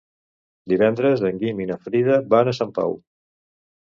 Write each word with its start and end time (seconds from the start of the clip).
Divendres 0.71 1.19
en 1.29 1.37
Guim 1.43 1.61
i 1.63 1.67
na 1.71 1.77
Frida 1.83 2.15
van 2.35 2.49
a 2.49 2.55
Santa 2.61 2.73
Pau. 2.81 2.97